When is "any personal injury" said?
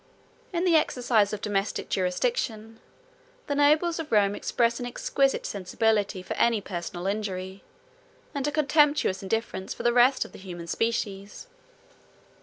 6.37-7.63